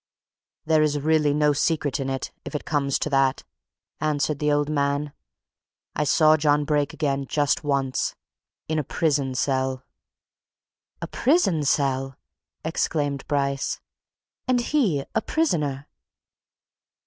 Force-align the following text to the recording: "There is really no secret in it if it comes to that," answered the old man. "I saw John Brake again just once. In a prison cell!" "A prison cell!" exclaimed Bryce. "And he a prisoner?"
"There 0.65 0.81
is 0.81 0.97
really 0.99 1.31
no 1.31 1.53
secret 1.53 1.99
in 1.99 2.09
it 2.09 2.31
if 2.43 2.55
it 2.55 2.65
comes 2.65 2.97
to 2.97 3.09
that," 3.11 3.43
answered 3.99 4.39
the 4.39 4.51
old 4.51 4.67
man. 4.67 5.13
"I 5.95 6.05
saw 6.05 6.37
John 6.37 6.65
Brake 6.65 6.91
again 6.91 7.27
just 7.27 7.63
once. 7.63 8.15
In 8.67 8.79
a 8.79 8.83
prison 8.83 9.35
cell!" 9.35 9.83
"A 11.03 11.07
prison 11.07 11.61
cell!" 11.65 12.17
exclaimed 12.65 13.27
Bryce. 13.27 13.79
"And 14.47 14.61
he 14.61 15.05
a 15.13 15.21
prisoner?" 15.21 15.87